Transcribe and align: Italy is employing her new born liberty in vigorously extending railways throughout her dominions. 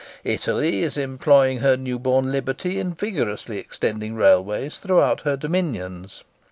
Italy 0.23 0.81
is 0.81 0.97
employing 0.97 1.59
her 1.59 1.77
new 1.77 1.99
born 1.99 2.31
liberty 2.31 2.79
in 2.79 2.95
vigorously 2.95 3.59
extending 3.59 4.15
railways 4.15 4.79
throughout 4.79 5.21
her 5.21 5.37
dominions. 5.37 6.23